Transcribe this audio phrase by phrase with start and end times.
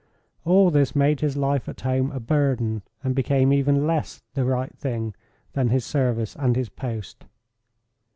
[0.45, 4.75] All this made his life at home a burden, and became even less "the right
[4.75, 5.13] thing"
[5.53, 7.25] than his service and his post.